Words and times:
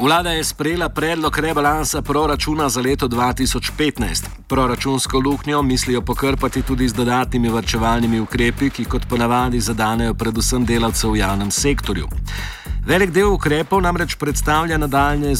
Vlada 0.00 0.30
je 0.30 0.44
sprejela 0.44 0.88
predlog 0.88 1.38
rebalansa 1.38 2.02
proračuna 2.02 2.68
za 2.68 2.80
leto 2.80 3.08
2015. 3.08 4.24
Proračunsko 4.48 5.18
luknjo 5.18 5.62
mislijo 5.62 6.00
pokrpati 6.02 6.62
tudi 6.62 6.88
z 6.88 6.94
dodatnimi 6.94 7.48
vrčevalnimi 7.48 8.20
ukrepi, 8.20 8.70
ki 8.70 8.84
kot 8.84 9.06
ponavadi 9.08 9.60
zadanejo 9.60 10.14
predvsem 10.14 10.64
delavce 10.64 11.08
v 11.08 11.16
javnem 11.16 11.50
sektorju. 11.50 12.08
Velik 12.86 13.10
del 13.10 13.28
ukrepov 13.32 13.82
namreč 13.82 14.14
predstavlja 14.16 14.78
nadaljne 14.78 15.34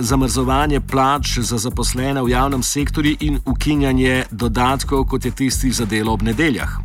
zamrzovanje 0.00 0.80
plač 0.80 1.38
za 1.38 1.58
zaposlene 1.58 2.22
v 2.22 2.30
javnem 2.30 2.62
sektorju 2.62 3.16
in 3.20 3.38
ukinjanje 3.44 4.24
dodatkov, 4.30 5.04
kot 5.04 5.24
je 5.24 5.30
tisti 5.30 5.70
za 5.72 5.84
delo 5.84 6.12
ob 6.12 6.22
nedeljah. 6.22 6.78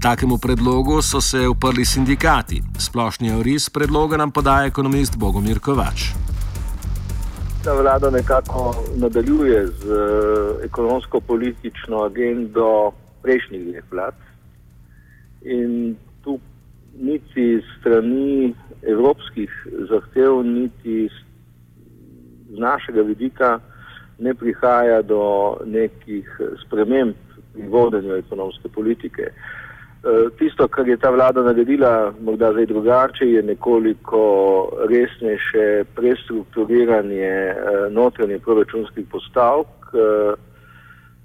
Takemu 0.00 0.38
predlogu 0.38 1.02
so 1.02 1.20
se 1.20 1.48
uprli 1.48 1.84
sindikati. 1.84 2.62
Splošni 2.78 3.32
oris 3.32 3.70
predloga 3.70 4.16
nam 4.16 4.30
podaja 4.30 4.66
ekonomist 4.66 5.16
Bogomir 5.16 5.58
Kovač 5.58 6.27
ta 7.64 7.72
vlada 7.72 8.10
nekako 8.10 8.74
nadaljuje 8.96 9.66
z 9.66 9.92
eh, 9.92 10.64
ekonomsko-politično 10.64 12.02
agendo 12.02 12.92
prejšnjih 13.22 13.66
dveh 13.66 13.84
vlad. 13.90 14.14
In 15.42 15.96
tu 16.24 16.38
niti 17.00 17.62
strani 17.80 18.54
evropskih 18.82 19.50
zahtev, 19.90 20.42
niti 20.44 21.08
z 22.50 22.58
našega 22.58 23.02
vidika 23.02 23.60
ne 24.18 24.34
prihaja 24.34 25.02
do 25.02 25.56
nekih 25.64 26.40
sprememb 26.66 27.14
pri 27.54 27.68
vodenju 27.68 28.14
ekonomske 28.14 28.68
politike. 28.68 29.22
Eh, 29.22 29.67
tisto, 30.38 30.68
kar 30.68 30.88
je 30.88 30.96
ta 30.96 31.10
vlada 31.10 31.42
naredila, 31.42 32.12
morda 32.20 32.52
zdaj 32.52 32.66
drugače, 32.66 33.26
je 33.26 33.42
nekoliko 33.42 34.22
resnejše 34.88 35.84
prestrukturiranje 35.94 37.24
eh, 37.24 37.54
notranje 37.90 38.38
proračunskih 38.38 39.06
postavk 39.10 39.68
eh, 39.94 40.34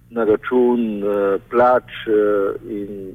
na 0.09 0.23
račun 0.23 1.03
plač 1.50 1.89
in 2.70 3.14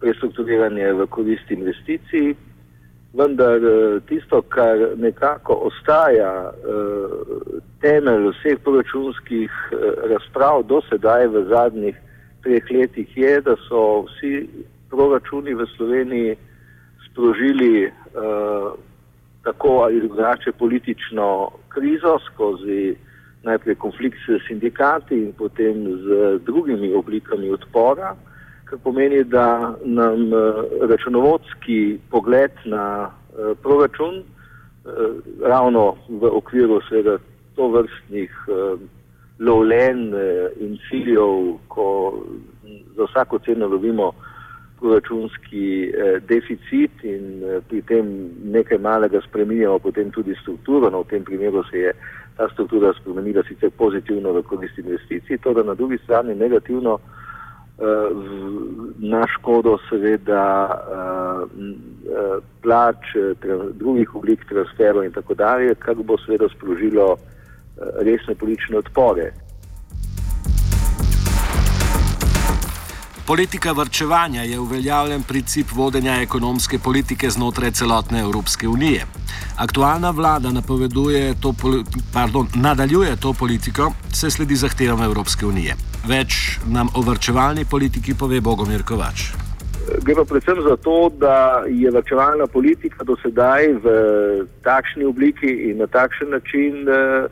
prestrukturiranje 0.00 0.92
v 0.92 1.06
korist 1.06 1.50
investicij. 1.50 2.34
Vendar 3.14 3.60
tisto, 4.08 4.42
kar 4.42 4.78
nekako 4.96 5.54
ostaja 5.70 6.50
temelj 7.80 8.32
vseh 8.32 8.58
proračunskih 8.64 9.50
razprav 10.10 10.64
do 10.66 10.80
sedaj 10.90 11.26
v 11.26 11.44
zadnjih 11.46 11.96
treh 12.42 12.70
letih 12.70 13.16
je, 13.16 13.40
da 13.40 13.56
so 13.68 14.04
vsi 14.08 14.48
proračuni 14.90 15.54
v 15.54 15.66
Sloveniji 15.76 16.36
sprožili 17.10 17.86
uh, 17.86 18.72
tako 19.44 19.68
ali 19.68 20.00
drugače 20.00 20.52
politično 20.52 21.50
krizo 21.68 22.18
skozi 22.26 22.96
najprej 23.42 23.74
konflikt 23.74 24.18
s 24.26 24.48
sindikati 24.48 25.14
in 25.14 25.32
potem 25.32 25.84
z 26.04 26.38
drugimi 26.44 26.94
oblikami 26.94 27.50
odpora, 27.50 28.14
kar 28.64 28.78
pomeni, 28.84 29.24
da 29.24 29.74
nam 29.84 30.32
uh, 30.32 30.64
računovodski 30.88 31.98
pogled 32.10 32.52
na 32.64 33.08
uh, 33.08 33.56
proračun 33.62 34.18
uh, 34.18 34.24
ravno 35.42 35.96
v 36.08 36.26
okviru 36.36 36.80
seveda 36.88 37.18
to 37.56 37.68
vrstnih 37.68 38.30
lovljen 39.40 40.14
eh, 40.14 40.48
in 40.60 40.78
ciljev, 40.88 41.56
ko 41.68 42.14
za 42.96 43.04
vsako 43.04 43.38
ceno 43.38 43.68
lovimo 43.68 44.12
proračunski 44.80 45.84
eh, 45.84 46.20
deficit 46.28 47.04
in 47.04 47.44
eh, 47.44 47.60
pri 47.68 47.82
tem 47.82 48.30
nekaj 48.44 48.78
malega 48.78 49.20
spremenjamo 49.28 49.78
potem 49.78 50.10
tudi 50.10 50.34
strukturo. 50.42 50.90
No, 50.90 51.02
v 51.02 51.10
tem 51.10 51.24
primeru 51.24 51.64
se 51.70 51.78
je 51.78 51.92
ta 52.36 52.48
struktura 52.52 52.92
spremenila 53.00 53.42
sicer 53.48 53.70
pozitivno 53.70 54.32
v 54.32 54.42
korist 54.42 54.78
investicij, 54.78 55.38
to 55.38 55.54
da 55.54 55.62
na 55.62 55.74
drugi 55.74 55.98
strani 56.04 56.34
negativno 56.34 56.98
na 58.98 59.24
škodo 59.26 59.78
seveda 59.88 60.44
plač, 62.60 63.14
drugih 63.72 64.14
oblik 64.14 64.44
transferov 64.48 65.04
in 65.04 65.12
tako 65.12 65.34
dalje, 65.34 65.74
kar 65.80 65.96
bo 65.96 66.18
seveda 66.20 66.48
sprožilo 66.52 67.16
resne 67.80 68.34
politične 68.34 68.78
odpore. 68.78 69.32
Politika 73.30 73.72
vrčevanja 73.72 74.42
je 74.42 74.58
uveljavljen 74.58 75.22
princip 75.22 75.66
vodenja 75.72 76.22
ekonomske 76.22 76.78
politike 76.78 77.30
znotraj 77.30 77.70
celotne 77.70 78.20
Evropske 78.20 78.68
unije. 78.68 79.04
Aktualna 79.58 80.10
vlada 80.10 80.50
to 81.40 81.54
pardon, 82.14 82.46
nadaljuje 82.54 83.16
to 83.16 83.32
politiko, 83.38 83.92
se 84.12 84.30
sledi 84.30 84.56
zahtevam 84.56 85.02
Evropske 85.02 85.46
unije. 85.46 85.74
Več 86.08 86.58
nam 86.66 86.88
o 86.94 87.00
vrčevalni 87.00 87.64
politiki 87.70 88.14
pove 88.14 88.40
Bogomir 88.40 88.82
Kovač. 88.82 89.30
Gre 90.02 90.14
pa 90.14 90.24
predvsem 90.24 90.62
za 90.68 90.76
to, 90.76 91.10
da 91.18 91.62
je 91.68 91.90
vrčevalna 91.90 92.46
politika 92.46 93.04
do 93.04 93.16
sedaj 93.22 93.66
v 93.84 93.90
takšni 94.62 95.04
obliki 95.04 95.70
in 95.70 95.78
na 95.78 95.86
takšen 95.86 96.30
način 96.30 96.88
eh, 96.88 97.28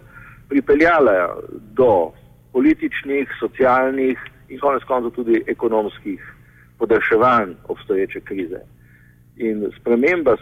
pripeljala 0.49 1.37
do 1.77 2.13
političnih, 2.53 3.29
socialnih 3.41 4.19
in 4.49 4.61
konec 4.61 4.83
koncev 4.89 5.11
tudi 5.11 5.43
ekonomskih 5.47 6.35
podaljševanj 6.79 7.55
obstoječe 7.69 8.21
krize. 8.21 8.61
In 9.37 9.67
sprememba 9.81 10.37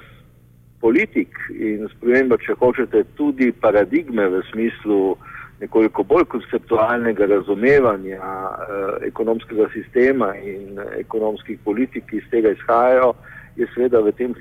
politik 0.80 1.38
in 1.50 1.88
sprememba, 1.96 2.38
če 2.38 2.54
hočete, 2.60 3.04
tudi 3.16 3.50
paradigme 3.52 4.28
v 4.28 4.42
smislu 4.50 5.16
nekoliko 5.60 6.04
bolj 6.04 6.24
konceptualnega 6.34 7.26
razumevanja 7.26 8.20
eh, 8.20 9.06
ekonomskega 9.08 9.68
sistema 9.72 10.34
in 10.36 10.78
ekonomskih 10.98 11.58
politik, 11.64 12.04
ki 12.10 12.20
iz 12.20 12.28
tega 12.30 12.52
izhajajo, 12.52 13.14
je 13.56 13.68
seveda 13.74 14.02
v 14.04 14.12
tem 14.12 14.34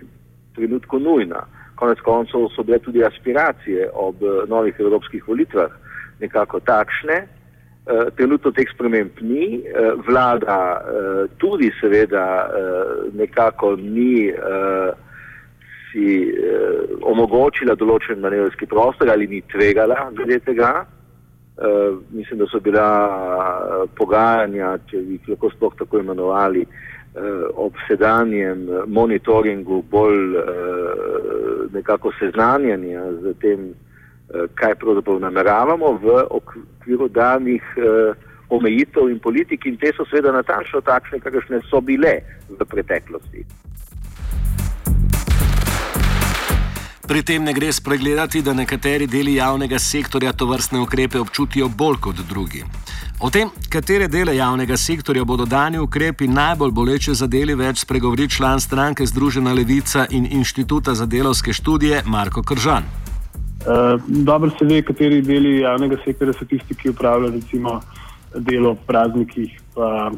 trenutku 0.56 1.00
nujna 1.00 1.46
konec 1.76 2.00
koncev 2.00 2.50
so 2.56 2.64
bile 2.64 2.80
tudi 2.80 3.04
aspiracije 3.04 3.90
ob 3.94 4.24
eh, 4.24 4.44
novih 4.48 4.76
evropskih 4.80 5.28
volitvah 5.28 5.72
nekako 6.20 6.60
takšne. 6.60 7.28
Uh, 7.86 8.08
trenutno 8.18 8.50
teh 8.50 8.66
sprememb 8.74 9.20
ni, 9.22 9.60
uh, 9.62 9.94
vlada 10.08 10.82
tudi 11.38 11.68
seveda 11.78 12.50
nekako 13.14 13.76
ni 13.78 14.32
si 15.92 16.08
omogočila 17.06 17.76
določen 17.78 18.24
manevrski 18.24 18.66
prostor 18.66 19.12
ali 19.14 19.28
ni 19.28 19.44
tvegala 19.54 20.10
glede 20.18 20.40
tega. 20.48 20.72
Mislim, 22.10 22.42
da 22.42 22.50
so 22.52 22.60
bila 22.60 22.88
pogajanja, 23.96 24.74
če 24.90 25.04
bi 25.06 25.20
jih 25.20 25.30
lahko 25.36 25.54
sploh 25.54 25.78
tako 25.78 26.02
imenovali, 26.02 26.66
ob 27.56 27.74
sedanjem 27.88 28.66
monitoringu 28.88 29.84
bolj 29.92 30.36
uh, 30.36 31.46
nekako 31.76 32.12
seznanjanja 32.20 33.02
z 33.22 33.34
tem, 33.40 33.60
eh, 33.70 34.48
kaj 34.56 34.76
pravzaprav 34.76 35.20
nameravamo 35.20 35.92
v 36.04 36.24
okviru 36.30 37.08
danih 37.08 37.64
eh, 37.78 38.14
omejitev 38.50 39.10
in 39.10 39.20
politik 39.20 39.66
in 39.66 39.78
te 39.78 39.92
so 39.98 40.06
seveda 40.06 40.32
natančno 40.32 40.82
takšne, 40.82 41.20
kakršne 41.20 41.62
so 41.70 41.82
bile 41.82 42.20
v 42.50 42.66
preteklosti. 42.66 43.46
Pri 47.08 47.22
tem 47.22 47.44
ne 47.44 47.54
gre 47.54 47.72
spregledati, 47.72 48.42
da 48.42 48.54
nekateri 48.54 49.06
deli 49.08 49.36
javnega 49.36 49.78
sektorja 49.80 50.32
to 50.34 50.46
vrstne 50.50 50.80
ukrepe 50.82 51.20
občutijo 51.20 51.68
bolj 51.70 52.00
kot 52.02 52.22
drugi. 52.30 52.64
O 53.22 53.30
tem, 53.30 53.50
katere 53.70 54.08
dele 54.08 54.36
javnega 54.36 54.78
sektorja 54.78 55.24
bodo 55.24 55.46
dani 55.46 55.80
ukrepi 55.80 56.28
najbolj 56.28 56.72
boleče 56.72 57.14
zadeli, 57.14 57.54
več 57.56 57.84
spregovori 57.86 58.26
član 58.30 58.60
stranke 58.60 59.06
Združena 59.06 59.54
Levica 59.54 60.08
in 60.10 60.26
Inštituta 60.26 60.96
za 60.96 61.06
delovske 61.06 61.54
študije 61.54 62.02
Marko 62.06 62.44
Kržan. 62.44 62.90
Uh, 63.66 64.02
dobro 64.08 64.50
se 64.58 64.66
ve, 64.66 64.82
kateri 64.82 65.22
deli 65.22 65.60
javnega 65.60 66.02
sektorja 66.06 66.34
so 66.34 66.46
tisti, 66.46 66.76
ki 66.76 66.90
upravljajo 66.90 67.36
recimo 67.38 67.80
delo 68.36 68.74
ob 68.74 68.82
praznikih, 68.88 69.54
pa, 69.76 70.12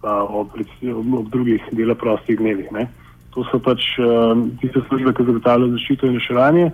pa 0.00 0.18
ob, 0.24 0.56
ob, 0.56 1.30
drugih 1.30 1.68
delo 1.72 1.94
prostih 1.94 2.40
dnevih. 2.40 2.72
Ne? 2.72 2.88
To 3.32 3.44
so 3.48 3.58
pač 3.58 3.80
uh, 3.96 4.36
tiste 4.60 4.82
službe, 4.88 5.14
ki 5.16 5.24
zagotavljajo 5.24 5.72
zaščito 5.72 6.08
in 6.08 6.18
reševanje, 6.18 6.66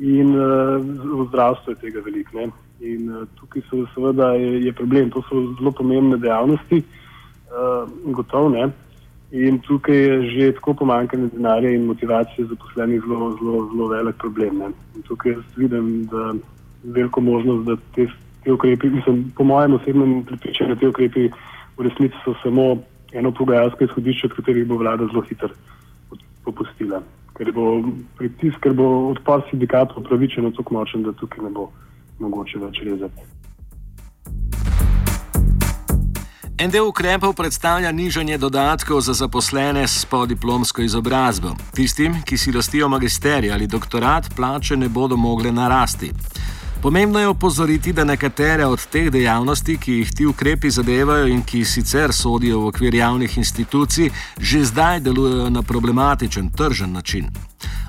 in 0.00 0.36
uh, 0.38 0.76
v 0.78 1.26
zdravstvu 1.28 1.74
je 1.74 1.80
tega 1.80 2.02
veliko. 2.04 2.46
In 2.80 3.08
uh, 3.10 3.24
tukaj 3.40 3.64
so, 3.68 3.82
seveda, 3.94 4.32
je, 4.38 4.60
je 4.64 4.72
problem, 4.72 5.10
to 5.10 5.22
so 5.26 5.42
zelo 5.58 5.72
pomembne 5.74 6.20
dejavnosti, 6.22 6.78
uh, 7.50 7.90
gotovo 8.14 8.52
ne. 8.54 8.70
In 9.30 9.58
tukaj 9.66 9.96
je 9.96 10.14
že 10.30 10.52
tako 10.58 10.74
pomankanje 10.74 11.28
denarja 11.34 11.70
in 11.70 11.86
motivacije 11.86 12.46
zaposlenih 12.50 13.02
zelo, 13.06 13.34
zelo, 13.42 13.66
zelo 13.74 13.88
velik 13.88 14.16
problem. 14.22 14.62
Ne. 14.62 14.70
Tukaj 15.06 15.32
jaz 15.32 15.44
vidim, 15.56 16.06
da 16.10 16.32
veliko 16.84 17.20
možnost, 17.20 17.66
da 17.66 17.76
te, 17.94 18.06
te 18.44 18.52
ukrepi, 18.52 18.90
mislim, 18.90 19.32
po 19.36 19.44
mojem 19.44 19.74
osebnem 19.74 20.22
prepričanju, 20.24 20.76
te 20.76 20.88
ukrepi 20.88 21.28
v 21.76 21.88
resnici 21.88 22.16
so 22.24 22.34
samo 22.42 22.76
eno 23.12 23.34
pogajalsko 23.34 23.84
izhodišče, 23.84 24.26
od 24.26 24.38
katerih 24.38 24.66
bo 24.66 24.78
vlada 24.78 25.06
zelo 25.10 25.22
hitro 25.26 25.50
popustila. 26.44 27.02
ker 27.40 27.52
bo 27.56 27.80
pritisk, 28.20 28.60
ker 28.60 28.74
bo 28.76 28.86
odpor 29.14 29.40
sindikatov 29.48 30.02
upravičeno 30.02 30.50
tako 30.52 30.74
močen, 30.76 31.02
da 31.02 31.16
tukaj 31.16 31.44
ne 31.46 31.50
bo 31.56 31.70
mogoče 32.20 32.60
več 32.60 32.82
rezati. 32.84 33.28
En 36.60 36.68
del 36.68 36.84
ukrepov 36.84 37.32
predstavlja 37.32 37.88
nižanje 37.92 38.36
dodatkov 38.38 39.00
za 39.00 39.14
zaposlene 39.16 39.86
s 39.88 40.04
podiplomsko 40.04 40.84
izobrazbo. 40.84 41.54
Tistim, 41.72 42.18
ki 42.20 42.36
si 42.36 42.52
lastijo 42.52 42.88
magisterij 42.92 43.52
ali 43.52 43.66
doktorat, 43.66 44.28
plače 44.36 44.76
ne 44.76 44.88
bodo 44.92 45.16
mogle 45.16 45.52
narasti. 45.52 46.12
Pomembno 46.82 47.20
je 47.20 47.28
opozoriti, 47.28 47.92
da 47.92 48.04
nekatere 48.04 48.64
od 48.64 48.86
teh 48.88 49.10
dejavnosti, 49.12 49.76
ki 49.76 49.92
jih 49.92 50.12
ti 50.16 50.26
ukrepi 50.26 50.70
zadevajo 50.70 51.26
in 51.28 51.42
ki 51.44 51.60
sicer 51.64 52.12
sodijo 52.12 52.60
v 52.60 52.70
okvir 52.70 52.94
javnih 52.94 53.36
institucij, 53.38 54.08
že 54.40 54.64
zdaj 54.64 55.00
delujejo 55.00 55.50
na 55.50 55.62
problematičen, 55.62 56.48
tržen 56.56 56.92
način. 56.92 57.28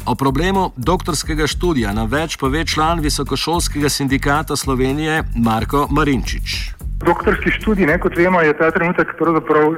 O 0.06 0.16
problemu 0.16 0.72
doktorskega 0.76 1.48
študija 1.48 1.94
nam 1.94 2.10
več 2.12 2.36
pove 2.38 2.66
član 2.66 3.00
Visokošolskega 3.00 3.90
sindikata 3.90 4.56
Slovenije 4.56 5.24
Marko 5.40 5.88
Marinčič. 5.92 6.76
Doktorski 7.06 7.52
študij, 7.52 7.88
ne, 7.88 7.96
kot 8.00 8.18
vemo, 8.18 8.42
je 8.42 8.58
ta 8.58 8.72
trenutek 8.72 9.16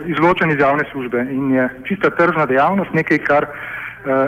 izločen 0.09 0.51
iz 0.51 0.59
javne 0.59 0.89
službe 0.91 1.27
in 1.31 1.51
je 1.53 1.69
čista 1.85 2.09
tržna 2.09 2.45
dejavnost, 2.45 2.93
nekaj, 2.93 3.19
kar 3.29 3.45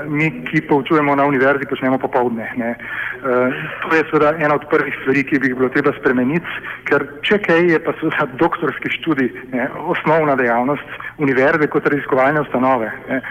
mi, 0.08 0.30
ki 0.46 0.62
poučujemo 0.70 1.16
na 1.16 1.26
univerzi, 1.26 1.68
počnemo 1.70 1.98
popovdne. 1.98 2.48
Uh, 2.56 3.54
to 3.82 3.96
je 3.96 4.04
seveda 4.10 4.36
ena 4.40 4.56
od 4.56 4.68
prvih 4.70 4.96
stvari, 5.02 5.24
ki 5.24 5.40
bi 5.40 5.50
jih 5.50 5.56
bilo 5.56 5.70
treba 5.70 5.92
spremeniti, 6.00 6.48
ker 6.88 7.04
če 7.26 7.40
kaj 7.44 7.68
je 7.74 7.80
pa 7.84 7.94
seveda 8.00 8.28
doktorski 8.40 8.92
študij 9.00 9.32
ne, 9.52 9.68
osnovna 9.92 10.36
dejavnost 10.40 11.00
univerze 11.18 11.68
kot 11.68 11.88
raziskovalne 11.88 12.46
ustanove. 12.46 12.92
Ne. 13.10 13.22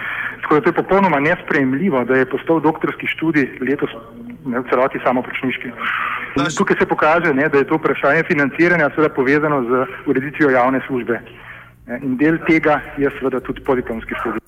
Tako 0.43 0.55
da 0.55 0.61
to 0.61 0.69
je 0.69 0.81
popolnoma 0.81 1.20
nesprejemljivo, 1.20 2.05
da 2.05 2.17
je 2.20 2.29
postal 2.29 2.61
doktorski 2.61 3.06
študij 3.06 3.49
letos 3.61 3.94
ne, 4.44 4.61
v 4.61 4.64
celoti 4.69 5.00
samopočniški. 5.05 5.73
Tukaj 6.58 6.76
se 6.81 6.87
pokaže, 6.87 7.35
ne, 7.35 7.49
da 7.49 7.58
je 7.58 7.69
to 7.70 7.79
vprašanje 7.81 8.26
financiranja 8.29 8.91
seveda 8.94 9.14
povezano 9.14 9.62
z 9.64 9.87
ureditvijo 10.06 10.50
javne 10.50 10.81
službe. 10.87 11.20
In 12.02 12.17
del 12.17 12.38
tega 12.49 12.81
je 12.96 13.11
seveda 13.19 13.41
tudi 13.41 13.64
podiplomski 13.64 14.14
študij. 14.20 14.44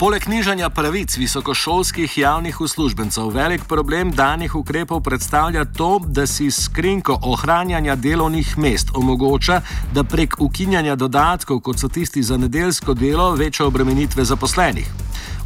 Poleg 0.00 0.24
nižanja 0.28 0.70
pravic 0.72 1.12
visokošolskih 1.16 2.18
javnih 2.18 2.60
uslužbencev, 2.60 3.26
velik 3.34 3.66
problem 3.68 4.10
danih 4.10 4.54
ukrepov 4.56 5.02
predstavlja 5.04 5.64
to, 5.64 6.00
da 6.08 6.24
si 6.26 6.50
skrinko 6.50 7.18
ohranjanja 7.22 7.96
delovnih 7.96 8.54
mest 8.58 8.96
omogoča, 8.96 9.60
da 9.94 10.04
prek 10.04 10.40
ukinjanja 10.40 10.96
dodatkov, 10.96 11.60
kot 11.60 11.78
so 11.78 11.88
tisti 11.88 12.22
za 12.22 12.36
nedeljsko 12.36 12.94
delo, 12.94 13.34
večje 13.34 13.66
obremenitve 13.66 14.24
zaposlenih. 14.24 14.88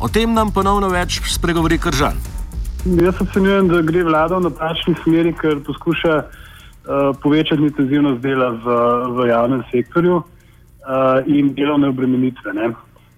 O 0.01 0.09
tem 0.09 0.33
nam 0.33 0.55
ponovno 0.55 0.89
več 0.89 1.19
spregovori 1.35 1.79
Kržan. 1.79 2.23
Jaz 3.03 3.21
ocenjujem, 3.27 3.69
da 3.75 3.83
gre 3.83 4.07
vlada 4.07 4.39
v 4.39 4.47
napačni 4.47 4.95
smeri, 5.03 5.35
ker 5.35 5.65
poskuša 5.67 6.15
uh, 6.23 7.11
povečati 7.23 7.63
intenzivnost 7.73 8.23
dela 8.23 8.55
v, 8.55 8.81
v 9.19 9.31
javnem 9.35 9.67
sektorju 9.75 10.23
uh, 10.23 10.27
in 11.27 11.57
delovne 11.59 11.91
obremenitve. 11.91 12.55
Ne? 12.55 12.71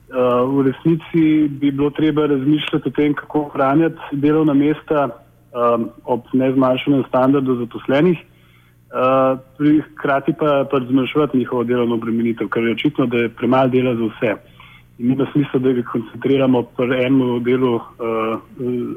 Uh, 0.07 0.47
v 0.47 0.71
resnici 0.71 1.49
bi 1.49 1.71
bilo 1.71 1.91
treba 1.91 2.27
razmišljati 2.27 2.89
o 2.89 2.91
tem, 2.95 3.15
kako 3.15 3.41
ohranjati 3.41 3.99
delovna 4.13 4.55
mesta 4.55 5.09
um, 5.51 5.89
ob 6.05 6.29
nezmanjšanem 6.33 7.03
standardu 7.09 7.57
zaposlenih, 7.59 8.21
uh, 8.95 9.39
hkrati 9.91 10.33
pa, 10.39 10.65
pa 10.71 10.81
zmanjševati 10.89 11.39
njihovo 11.39 11.65
delovno 11.65 11.95
obremenitev, 11.95 12.49
ker 12.49 12.65
je 12.65 12.77
očitno, 12.79 13.07
da 13.07 13.25
je 13.25 13.29
premalo 13.29 13.69
dela 13.69 13.97
za 13.97 14.07
vse. 14.13 14.35
In 14.99 15.09
nima 15.09 15.27
smisla, 15.33 15.61
da 15.61 15.73
ga 15.73 15.83
koncentriramo 15.91 16.63
pri 16.63 17.03
enem 17.03 17.43
delu 17.45 17.75
uh, 17.75 17.83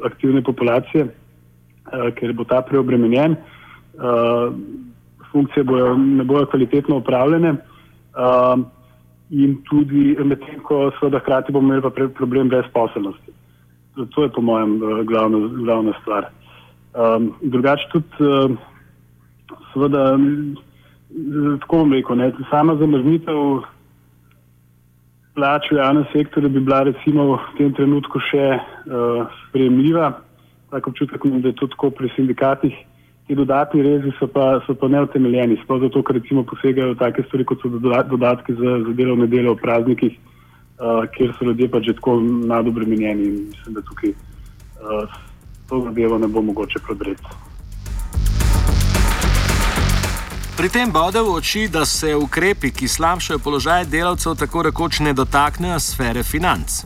aktivne 0.05 0.43
populacije, 0.45 1.07
uh, 1.09 2.13
ker 2.15 2.33
bo 2.37 2.45
ta 2.45 2.61
preobremenjen, 2.61 3.33
uh, 3.97 4.53
funkcije 5.31 5.63
bojo, 5.63 5.95
ne 5.97 6.23
bojo 6.23 6.45
kvalitetno 6.45 7.01
upravljene. 7.01 7.57
Uh, 8.13 8.61
In 9.29 9.59
tudi 9.69 10.15
medtem, 10.25 10.61
ko 10.65 10.89
seveda 10.97 11.19
hkrati 11.21 11.53
bomo 11.53 11.67
imeli 11.67 11.85
pa 11.85 12.07
problem 12.17 12.49
brezposelnosti. 12.49 13.31
To 13.95 14.23
je 14.23 14.29
po 14.29 14.41
mojem 14.41 14.79
glavna, 15.05 15.37
glavna 15.63 15.93
stvar. 16.01 16.29
Um, 16.93 17.33
drugače 17.41 17.89
tudi, 17.91 18.07
uh, 18.25 18.55
seveda, 19.73 20.17
tako 21.61 21.83
bom 21.83 21.93
rekel, 21.93 22.17
ne, 22.17 22.31
sama 22.49 22.75
zamrznitev 22.79 23.61
plač 25.39 25.69
v 25.71 25.77
javnem 25.77 26.05
sektorju 26.11 26.49
bi 26.49 26.59
bila 26.59 26.83
recimo 26.83 27.37
v 27.37 27.39
tem 27.57 27.73
trenutku 27.73 28.19
še 28.31 28.47
uh, 28.57 29.29
sprejemljiva. 29.47 30.11
Tako 30.69 30.91
občutek 30.91 31.25
imam, 31.25 31.41
da 31.41 31.53
je 31.53 31.59
to 31.61 31.67
tako 31.71 31.89
pri 31.95 32.11
sindikatih. 32.15 32.75
Ti 33.29 33.35
dodatni 33.37 33.83
rezi 33.85 34.09
so 34.17 34.25
pa, 34.25 34.57
so 34.65 34.73
pa 34.73 34.87
neutemeljeni, 34.89 35.59
sploh 35.61 35.83
zato, 35.83 36.01
ker 36.01 36.17
recimo 36.17 36.41
posegajo 36.49 36.95
take 36.97 37.21
stvari, 37.27 37.45
kot 37.45 37.61
so 37.61 37.69
dodatki 37.69 38.55
za, 38.57 38.71
za 38.87 38.93
delovne 38.97 39.27
dele 39.29 39.53
v 39.53 39.59
praznikih, 39.61 40.15
uh, 40.81 41.03
kjer 41.13 41.35
so 41.37 41.45
ljudje 41.45 41.67
pa 41.69 41.77
že 41.85 41.93
tako 41.93 42.15
nadobremenjeni 42.25 43.27
in 43.27 43.35
mislim, 43.51 43.75
da 43.77 43.85
tukaj 43.85 44.15
uh, 44.17 45.13
to 45.69 45.83
zadevo 45.85 46.17
ne 46.17 46.27
bo 46.27 46.41
mogoče 46.41 46.81
prodreti. 46.87 47.37
Pri 50.57 50.69
tem 50.73 50.89
bode 50.91 51.21
v 51.21 51.37
oči, 51.37 51.67
da 51.69 51.85
se 51.85 52.15
ukrepi, 52.15 52.73
ki 52.73 52.87
slabšajo 52.87 53.39
položaj 53.39 53.85
delavcev, 53.93 54.35
tako 54.41 54.65
rekoč 54.73 54.99
ne 55.05 55.13
dotaknejo 55.13 55.77
sfere 55.79 56.23
financ. 56.23 56.81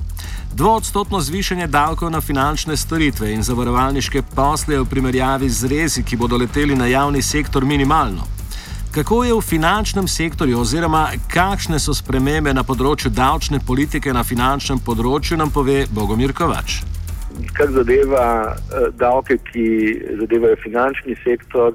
Dvodstotno 0.53 1.19
zvišanje 1.19 1.67
davkov 1.67 2.11
na 2.11 2.21
finančne 2.21 2.77
storitve 2.77 3.31
in 3.33 3.41
zavarovalniške 3.43 4.21
posle 4.35 4.77
v 4.79 4.85
primerjavi 4.85 5.49
z 5.49 5.67
rezi, 5.67 6.03
ki 6.03 6.17
bodo 6.17 6.37
leteli 6.37 6.75
na 6.75 6.85
javni 6.85 7.21
sektor, 7.21 7.65
minimalno. 7.65 8.21
Kako 8.91 9.23
je 9.23 9.33
v 9.33 9.41
finančnem 9.41 10.07
sektorju, 10.07 10.59
oziroma 10.59 11.07
kakšne 11.33 11.79
so 11.79 11.93
spremembe 11.97 12.53
na 12.53 12.61
področju 12.63 13.09
davčne 13.09 13.63
politike 13.65 14.13
na 14.13 14.21
finančnem 14.23 14.77
področju, 14.77 15.39
nam 15.41 15.49
pove 15.49 15.87
Bogomir 15.89 16.35
Kovač. 16.37 16.83
Kar 17.57 17.73
zadeva 17.73 18.53
eh, 18.53 18.91
davke, 18.93 19.39
ki 19.49 19.65
zadevajo 20.21 20.61
finančni 20.61 21.17
sektor, 21.23 21.73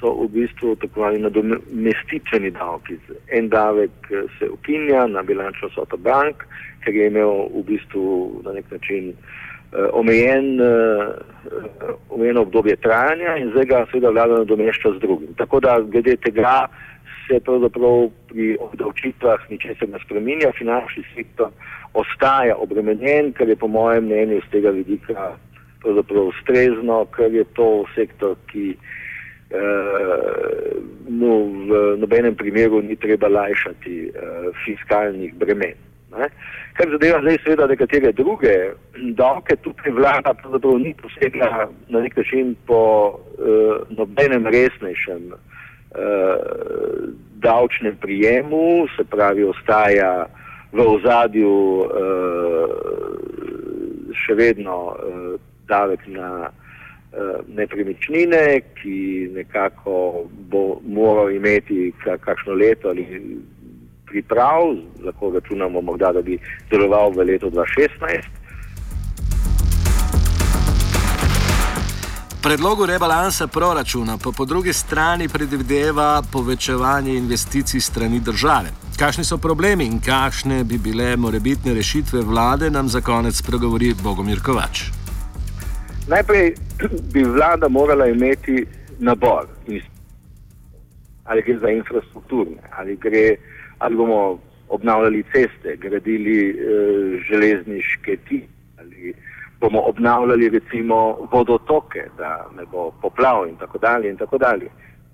so 0.00 0.14
v 0.14 0.28
bistvu 0.28 0.76
tako 0.76 1.02
ali 1.02 1.18
nadomestitveni 1.18 2.50
davki. 2.50 2.98
En 3.32 3.48
davek 3.48 3.90
eh, 4.10 4.26
se 4.38 4.50
ukinja 4.50 5.06
na 5.06 5.22
bilančno 5.22 5.70
soto 5.74 5.96
bank, 5.96 6.46
ker 6.84 6.94
je 6.94 7.06
imel 7.06 7.48
v 7.54 7.64
bistvu 7.66 8.42
na 8.44 8.52
nek 8.52 8.70
način 8.70 9.10
uh, 9.10 9.88
omejen, 9.92 10.60
uh, 10.60 11.14
omejeno 12.08 12.42
obdobje 12.46 12.76
trajanja 12.76 13.36
in 13.36 13.50
zdaj 13.50 13.64
ga 13.64 13.86
seveda 13.90 14.10
vlada 14.14 14.38
nadomešča 14.38 14.92
z 14.96 15.00
drugim. 15.02 15.34
Tako 15.36 15.60
da 15.60 15.80
glede 15.80 16.16
tega 16.16 16.68
se 17.26 17.40
pravzaprav 17.44 18.08
pri 18.30 18.56
obdavčitvah 18.60 19.50
ničesar 19.50 19.88
ne 19.88 19.98
spreminja, 20.04 20.52
finančni 20.58 21.02
sektor 21.14 21.50
ostaja 21.92 22.56
obremenjen, 22.56 23.32
kar 23.32 23.48
je 23.48 23.56
po 23.56 23.68
mojem 23.68 24.04
mnenju 24.04 24.40
z 24.46 24.50
tega 24.54 24.70
vidika 24.70 25.34
pravzaprav 25.82 26.30
ustrezno, 26.30 27.04
ker 27.16 27.34
je 27.34 27.44
to 27.58 27.84
sektor, 27.94 28.36
ki 28.46 28.70
uh, 28.70 28.86
mu 31.08 31.32
v 31.68 31.96
nobenem 31.98 32.34
primeru 32.36 32.82
ni 32.82 32.96
treba 32.96 33.28
lajšati 33.28 34.12
uh, 34.12 34.12
fiskalnih 34.64 35.34
bremen. 35.34 35.74
Ne? 36.12 36.28
Kar 36.76 36.88
zadeva 36.90 37.20
zdaj 37.20 37.38
seveda 37.44 37.66
nekatere 37.66 38.12
druge 38.12 38.72
davke, 39.16 39.56
tukaj 39.64 39.92
vlada 39.92 40.34
pravzaprav 40.34 40.78
ni 40.80 40.94
posegla 41.00 41.68
na 41.88 42.00
nek 42.00 42.16
način 42.16 42.56
po 42.66 43.08
uh, 43.08 43.16
nobenem 43.96 44.46
resnejšem 44.46 45.32
uh, 45.32 45.38
davčnem 47.40 47.96
prijemu, 48.00 48.86
se 48.96 49.04
pravi 49.04 49.44
ostaja 49.44 50.26
v 50.72 50.80
ozadju 50.84 51.56
uh, 51.80 51.88
še 54.12 54.34
vedno 54.36 54.92
uh, 54.92 55.40
davek 55.68 56.04
na 56.06 56.48
Eh, 56.48 56.67
nepremičnine, 57.48 58.60
ki 58.82 59.28
nekako 59.34 60.24
bo 60.50 60.80
moral 60.86 61.30
imeti 61.32 61.92
kakšno 62.20 62.52
leto 62.52 62.88
ali 62.88 63.06
priprav, 64.06 64.76
lahko 65.04 65.30
računamo 65.34 65.80
morda, 65.80 66.12
da 66.12 66.22
bi 66.22 66.38
deloval 66.70 67.10
v 67.10 67.24
letu 67.24 67.50
2016. 67.50 68.38
Predlogu 72.42 72.86
rebalansa 72.86 73.46
proračuna 73.46 74.16
pa 74.24 74.30
po 74.36 74.44
drugi 74.44 74.72
strani 74.72 75.28
predvideva 75.28 76.22
povečevanje 76.32 77.16
investicij 77.16 77.80
strani 77.80 78.20
države. 78.20 78.70
Kakšni 78.98 79.24
so 79.24 79.38
problemi 79.38 79.84
in 79.84 80.00
kakšne 80.00 80.64
bi 80.64 80.78
bile 80.78 81.16
morebitne 81.16 81.74
rešitve 81.74 82.22
vlade, 82.22 82.70
nam 82.70 82.88
za 82.88 83.00
konec 83.00 83.42
pregovori 83.42 83.94
Bogomir 84.02 84.40
Kovač. 84.42 84.82
Najprej 86.08 86.54
bi 87.12 87.22
vlada 87.22 87.68
morala 87.68 88.06
imeti 88.06 88.66
nabor, 88.98 89.46
ali 91.24 91.42
gre 91.42 91.58
za 91.58 91.70
infrastrukturne, 91.70 92.62
ali, 92.76 92.96
gre, 92.96 93.36
ali 93.78 93.96
bomo 93.96 94.38
obnavljali 94.68 95.24
ceste, 95.32 95.76
gradili 95.76 96.50
uh, 96.50 97.20
železniške 97.28 98.16
ti 98.28 98.44
ali 98.78 99.14
bomo 99.60 99.80
obnavljali 99.80 100.48
recimo 100.48 101.28
vodotoke, 101.32 102.04
da 102.16 102.46
ne 102.56 102.64
bo 102.72 102.90
poplav 103.02 103.48
in 103.48 103.56
tako 103.56 103.78
dalje 103.78 104.10
in 104.10 104.16
tako 104.16 104.38
dalje. 104.38 104.68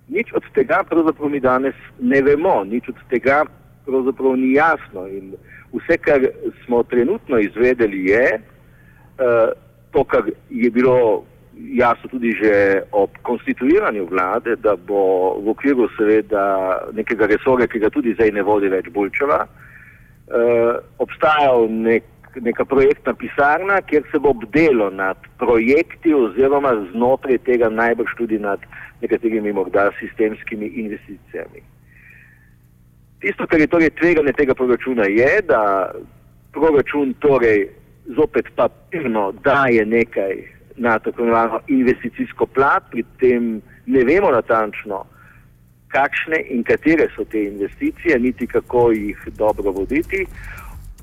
Nič 0.09 0.33
od 0.33 0.43
tega 0.55 0.83
pravzaprav 0.89 1.31
mi 1.31 1.41
danes 1.41 1.75
ne 2.01 2.23
vemo, 2.23 2.65
nič 2.65 2.89
od 2.89 2.95
tega 3.11 3.45
pravzaprav 3.87 4.37
ni 4.37 4.53
jasno 4.53 5.07
in 5.09 5.35
vse, 5.73 5.97
kar 5.99 6.29
smo 6.65 6.83
trenutno 6.83 7.39
izvedeli 7.39 8.05
je 8.05 8.41
uh, 8.41 9.53
to, 9.91 10.05
kar 10.05 10.23
je 10.51 10.71
bilo 10.71 11.25
jasno 11.57 12.09
tudi 12.11 12.33
že 12.33 12.83
ob 12.93 13.11
konstituiranju 13.23 14.07
vlade, 14.07 14.57
da 14.57 14.77
bo 14.77 15.35
v 15.41 15.49
okviru 15.55 15.89
seveda 15.97 16.79
nekega 16.93 17.27
resorja, 17.27 17.67
ki 17.67 17.79
ga 17.79 17.91
tudi 17.91 18.15
zdaj 18.15 18.33
ne 18.33 18.43
vodi 18.43 18.69
več 18.69 18.89
Bulčeva, 18.95 19.45
uh, 19.47 20.73
obstajal 20.99 21.69
nek, 21.71 22.05
neka 22.41 22.65
projektna 22.65 23.15
pisarna, 23.15 23.81
kjer 23.83 24.03
se 24.11 24.19
bo 24.19 24.35
obdelo 24.35 24.91
nad 24.91 25.17
projekti 25.39 26.15
oziroma 26.15 26.75
znotraj 26.93 27.39
tega 27.47 27.71
najbrž 27.71 28.17
tudi 28.19 28.39
nad 28.39 28.61
nekaterimi 29.03 29.53
morda 29.53 29.91
sistemskimi 30.01 30.67
investicijami. 30.67 31.63
Tisto, 33.21 33.47
kar 33.47 33.61
je 33.61 33.71
torej 33.71 33.95
tveganje 33.97 34.35
tega 34.37 34.55
proračuna, 34.55 35.07
je, 35.09 35.41
da 35.49 35.93
proračun 36.53 37.15
torej 37.23 37.69
zopet 38.17 38.51
papirno 38.57 39.33
daje 39.45 39.87
nekaj 39.87 40.54
na 40.77 40.99
tako 40.99 41.23
imenovano 41.23 41.61
investicijsko 41.69 42.47
plat, 42.47 42.83
pri 42.91 43.05
tem 43.21 43.63
ne 43.87 44.05
vemo 44.05 44.31
natančno, 44.31 45.05
kakšne 45.89 46.41
in 46.51 46.65
katere 46.65 47.09
so 47.17 47.25
te 47.25 47.45
investicije, 47.45 48.19
niti 48.19 48.47
kako 48.47 48.91
jih 48.93 49.29
dobro 49.39 49.71
voditi. 49.71 50.27